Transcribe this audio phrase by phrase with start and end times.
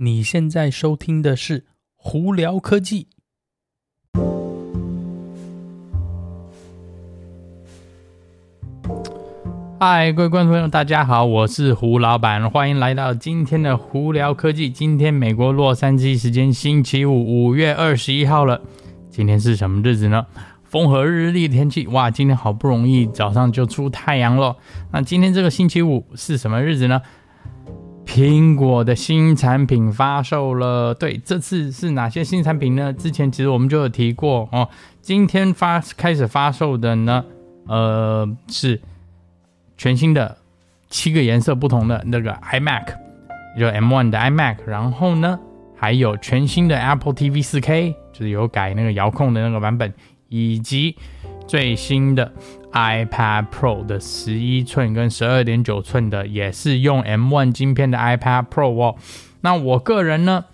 [0.00, 1.60] 你现在收听的是
[1.96, 3.08] 《胡聊科技》。
[9.80, 14.70] 嗨，各位观众朋友，大家好，我是胡老板，欢迎来到今天的《胡聊科技》。
[14.72, 18.60] 今天美国洛杉矶时间星期五，五月二十一号了。
[19.10, 20.26] 今天是什么日子呢？
[20.62, 22.08] 风和日丽的天气，哇！
[22.08, 24.58] 今天好不容易早上就出太阳了。
[24.92, 27.02] 那今天这个星期五是什么日子呢？
[28.08, 32.90] 苹果的新产品发售了，对，这次是哪些新产品呢？
[32.90, 34.66] 之前其实我们就有提过哦。
[35.02, 37.22] 今天发开始发售的呢，
[37.66, 38.80] 呃，是
[39.76, 40.38] 全新的
[40.88, 42.86] 七个颜色不同的那个 iMac，
[43.58, 45.38] 就 M1 的 iMac，然后呢，
[45.76, 49.92] 还有全新的 Apple TV 4K，就是有改那个遥控的那个版本，
[50.30, 50.96] 以及
[51.46, 52.32] 最新的。
[52.72, 58.94] iPad Pro 的十一寸跟十二点九寸的，也是用 M1 晶片的 iPad Pro 哦。
[59.40, 60.44] 那我个人呢，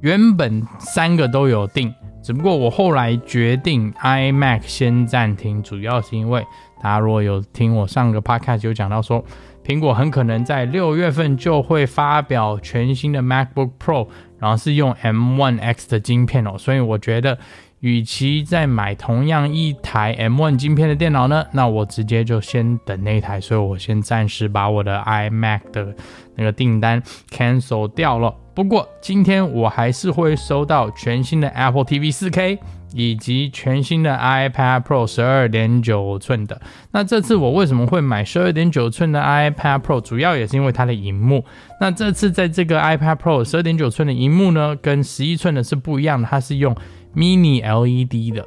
[0.00, 6.44] 原本三个都有订，只不过我后来决定 iMac 先暂停，主要是因为
[6.82, 9.24] 大家如果有听我上个 Podcast 有讲到说，
[9.64, 14.08] 苹果很可能在六月份就会发表全新的 MacBook Pro，
[14.38, 17.38] 然后是用 M1 X 的晶片哦，所以我觉得。
[17.84, 25.94] 与其再买同样一台 M1 晶片的电脑呢，那我直接就先等那台，所以我先暂时把我的 iMac 的
[26.34, 28.34] 那个订单 cancel 掉了。
[28.54, 32.58] 不过今天我还是会收到全新的 Apple TV 4K
[32.92, 36.60] 以及全新的 iPad Pro 十二点九寸的。
[36.92, 40.00] 那这次我为什么会买十二点九寸的 iPad Pro？
[40.00, 41.44] 主要也是因为它的荧幕。
[41.80, 46.72] 那这次在这个 iPad Pro 十二点九寸的荧幕呢，跟十一寸的是不一样的，它是用
[47.16, 48.46] Mini LED 的，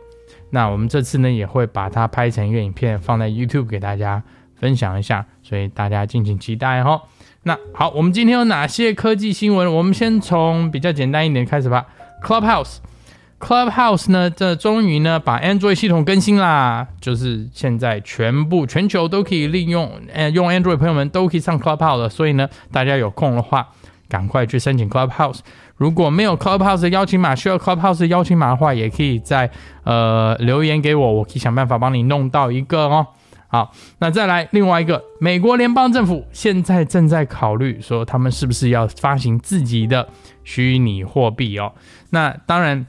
[0.52, 4.24] 那我们这次呢也会把它拍成一个影片，放在 YouTube 给大家
[4.56, 7.02] 分享一下，所以大家敬请期待哈。
[7.48, 9.74] 那好，我们今天有哪些科技新闻？
[9.74, 11.86] 我们先从比较简单一点开始吧。
[12.22, 23.70] Clubhouse，Clubhouse 呢，这终于呢把 Android 系统更新啦，就是现在全部全球都可以利用，呃，用 Android 朋友们都可以上 Clubhouse 了，所以呢，大家有空的话，
[24.10, 25.40] 赶快去申请 Clubhouse。
[25.78, 29.50] 如果没有 Clubhouse 的邀请码，需要 Clubhouse 邀请码的话，也可以在
[29.86, 33.08] 呃留言给我，我可以想办法帮你弄到一个哦。
[33.50, 40.10] 好，那再来另外一个，美国联邦政府现在正在考虑说，他们是不是要发行自己的
[40.44, 41.72] 虚拟货币哦？
[42.10, 42.86] 那当然，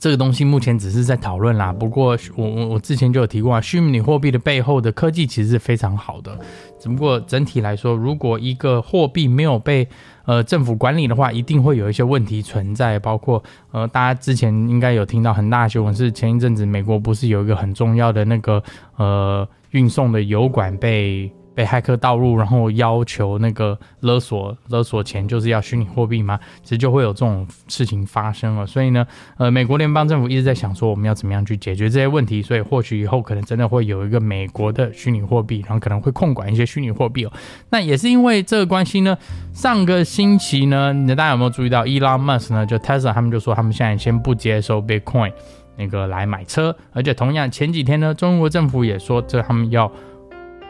[0.00, 1.72] 这个东西目前只是在讨论啦。
[1.72, 6.36] 不过我我我之前就有提过啊，虚拟货币的背后的科技其实是非常好的，
[6.80, 9.88] 只不过整体来说，如果一个货币没有被
[10.28, 18.62] 呃，政府管理的话，一定会有一些问题存在，包括呃，大家之前应该有听到很大的新闻，是前一阵子美国不是有一个很重要的那个
[18.96, 21.32] 呃运送的油管被。
[21.58, 26.38] 被骇客盗入，然后要求那个勒索勒索钱，就是要虚拟货币吗？
[26.62, 28.64] 其实就会有这种事情发生了。
[28.64, 29.04] 所以呢，
[29.38, 32.40] 呃，美国联邦政府一直在想说，我们要怎么样去解决这些问题。
[32.40, 37.32] 所以或许以后可能真的会有一个美国的虚拟货币，然后可能会控管一些虚拟货币哦。
[37.70, 39.18] 那也是因为这个关系呢，
[39.52, 45.32] 上个星期呢，你大家有没有注意到，Elon Musk 呢，就 Tesla 他们就说他们现在先不接受 Bitcoin
[45.76, 49.90] 那个来买车，而且同样前几天呢，中国政府也说这他们要。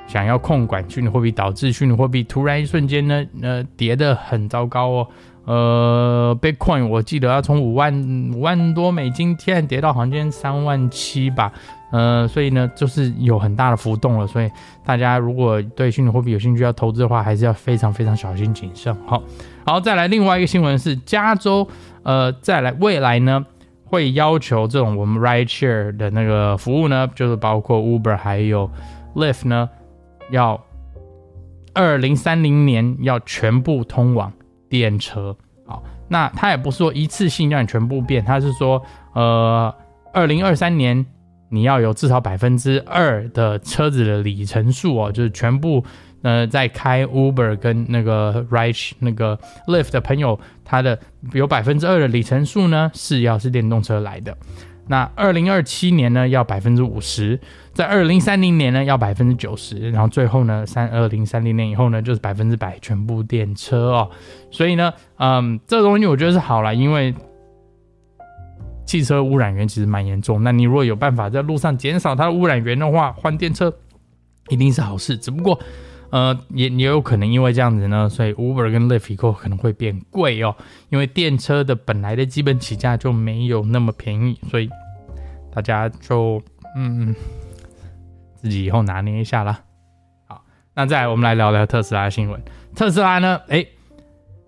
[0.09, 5.09] 想要控管虚拟货币，导致虚拟货币突然一瞬间呢，呃，跌得很糟糕哦。
[5.45, 7.95] 呃，Bitcoin 我记得要从五万
[8.35, 11.53] 五万多美金，现在跌到好像今天三万七吧。
[11.91, 14.27] 呃，所以呢，就是有很大的浮动了。
[14.27, 14.51] 所以
[14.85, 18.95] 大家如果对虚拟货币有兴趣要投资的话，还是要非常非常小心谨慎。
[19.07, 19.23] 好，
[19.65, 21.67] 好，再来另外一个新闻是，加州
[22.03, 23.47] 呃，再来未来呢
[23.85, 28.71] 会要求这种我们 Ride Share 的那个服务呢，就是包括 Uber 还有
[29.15, 29.71] Lyft 呢。
[30.31, 30.63] 要
[31.75, 34.33] 二零三零年要全部通往
[34.69, 38.83] 电车，好，那他也不是说一次性让你全部变，他是说，
[39.15, 39.75] 呃，
[40.13, 41.05] 二零二三年
[41.49, 45.83] 你要有至少百分之二的车子的里程数哦，就是全部
[46.23, 50.99] 呃在开 Uber 跟那个 Ride 那个 Lift 的朋友，他的
[51.33, 54.37] 有百分之二的里程数呢是要是电动车来的。
[54.89, 57.39] 那二零二七年呢要百分之五十，
[57.73, 64.11] 在二零三零年呢要百分之九十，然后最后呢三二零三零年以后呢就是百分之百全部电车哦。
[64.51, 67.15] 所以呢，嗯，这个东西我觉得是好了，因为
[68.87, 70.43] 汽车污染源其实蛮严重。
[70.43, 73.71] 那你如果有办法在路上减少它的污染源的话，换电车
[74.49, 75.15] 一定是好事。
[75.17, 75.61] 只不过，
[76.11, 80.55] 呃，也也有可能因为这样子呢，所以 Uber 跟 Lyft 以后可能会变贵哦，
[80.89, 84.71] 因为电车的本来的基本起价就没有那么便宜，所以
[85.55, 86.43] 大家就
[86.77, 87.15] 嗯
[88.37, 89.61] 自己以后拿捏一下啦。
[90.27, 90.43] 好，
[90.75, 92.41] 那再来我们来聊聊特斯拉新闻。
[92.75, 93.69] 特斯拉呢，诶，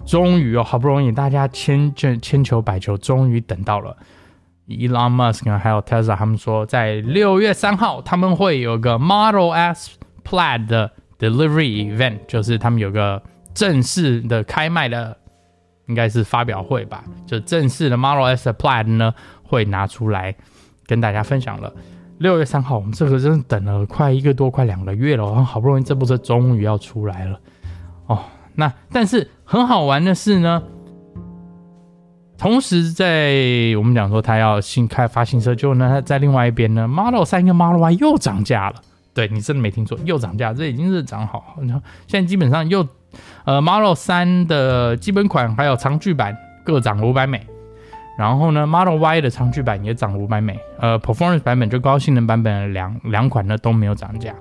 [0.06, 3.96] 终于哦，好不容易大家千千千求百求，终于等到了
[4.68, 13.22] Elon Musk 还有 Tesla，他们说在六月三号他们会有个 Model S Plaid 的 Delivery Event，就是他们有个
[13.54, 15.16] 正式的开卖的，
[15.86, 19.14] 应该是发表会吧，就正式的 Model S Plaid 呢
[19.44, 20.34] 会拿出来
[20.86, 21.70] 跟大家分享了。
[22.18, 27.38] 六月三号，我们这个真的等了快一个多，快两个月了，好不容易这部车终于要出来了
[28.06, 28.18] 哦。
[28.54, 30.62] 那但是很好玩的是呢，
[32.36, 33.34] 同时在
[33.76, 38.76] 我们讲说他要新开发新车，就呢它在另外一边呢，Model 3跟 Model Y 又涨价了。
[39.12, 41.56] 对，你真的没听错，又涨价，这已经是涨好。
[41.60, 42.86] 你看现在基本上又
[43.44, 47.46] 呃 Model 3的基本款还有长距版各涨五百美。
[48.18, 54.34] 然后呢，Model Y 的长距版也涨五百美，呃，Performance 版本就高性能版本两两款呢都没有涨价。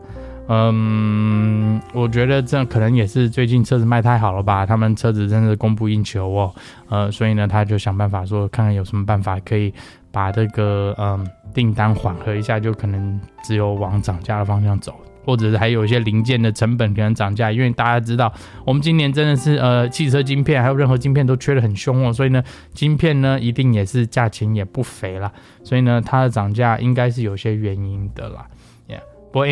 [0.49, 6.53] 嗯，我觉得这可能也是最近车子卖太好了吧，他们车子真的是供不应求哦，
[6.89, 9.71] 呃，所以呢，他就想办法说，看看有什么办法可以
[10.11, 14.93] 把这个嗯订单缓和一下，就可能只有往涨价的方向走。
[15.25, 18.33] 或者是还有一些零件的成本可能涨价，因为大家知道，
[18.65, 22.43] 我们今年真的是呃汽车晶片还有任何晶片都缺得很凶哦，所以呢，
[22.73, 25.31] 晶片呢一定也是价钱也不菲啦，
[25.63, 28.47] 所以呢它的涨价应该是有些原因的啦。
[28.87, 29.01] Yeah，
[29.31, 29.45] 不过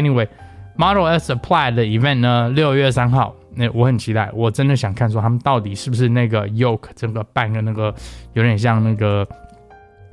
[0.78, 7.94] Model S Apply 的 event 呢六月三号，那我很期待，我真的想看说他们到底是不是那个 yoke 整个半个那个
[8.34, 9.28] 有点像那个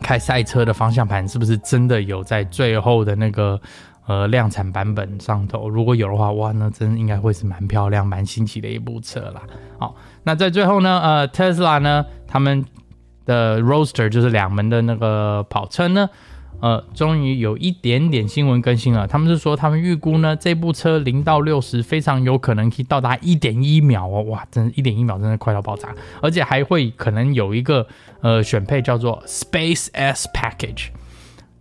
[0.01, 3.61] 开赛车的方向盘，是不是真的有在最后的那个。
[4.07, 9.41] 呃，量产版本上头，如果有的话，哇，那真应该会是蛮漂亮、蛮新奇的一部车啦。
[9.79, 12.63] 好，那在最后呢，呃，Tesla 呢，他们
[13.25, 16.11] 的 Roadster 就是两门的那个跑车呢，
[16.65, 19.07] 呃，终于有一点点新闻更新了。
[19.07, 27.87] 他们是说，他们预估呢，这部车零到六十非常有可能可以到达一点一秒哦，哇，真的，一点一秒真的快到爆炸，而且还会可能有一个
[28.23, 30.87] 呃选配叫做 Space S Package。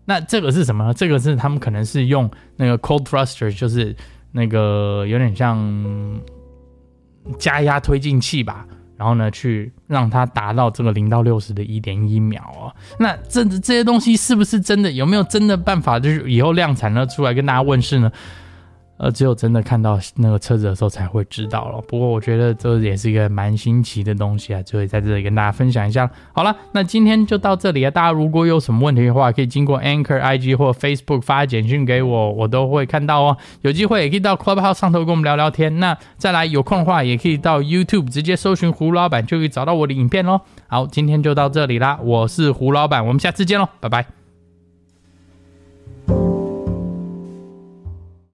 [0.05, 0.93] 那这个是什么呢？
[0.93, 3.93] 这个是他们可能是用那个 cold thruster，就是
[4.31, 5.59] 那个有点像
[7.37, 8.65] 加压推进器吧，
[9.03, 12.71] 然后呢，去让它达到这个零到六十的一点一秒哦。
[12.97, 14.89] 那这这些东西是不是真的？
[14.93, 18.09] 有没有真的办法，就是以后量产了出来跟大家问世呢？
[19.03, 21.81] 呃，只有真的看到那个车子的时候才会知道了。
[21.89, 26.09] 不过我觉得这也是一个蛮新奇的东西啊，就会在这里跟大家分享一下。
[26.31, 27.91] 好了，那今天就到这里啊。
[27.91, 33.37] 大家如果有什么问题的话，可以经过 Anchor IG 或 Facebook 发简讯给我，我都会看到哦。
[33.59, 35.79] 有机会也可以到 Clubhouse 上头跟我们聊聊天。
[35.79, 40.39] 那再来有空的话，也可以到 YouTube 直接搜寻胡老板，就可以找到我的影片喽。
[40.67, 44.22] 好，今天就到这里啦，我是胡老板，我们下次见喽，拜拜。